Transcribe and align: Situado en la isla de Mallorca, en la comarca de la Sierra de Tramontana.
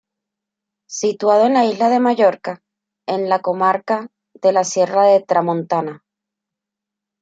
Situado 0.99 1.45
en 1.45 1.53
la 1.53 1.63
isla 1.65 1.87
de 1.89 1.99
Mallorca, 1.99 2.63
en 3.05 3.29
la 3.29 3.37
comarca 3.43 4.09
de 4.33 4.51
la 4.51 4.63
Sierra 4.63 5.05
de 5.05 5.19
Tramontana. 5.21 6.03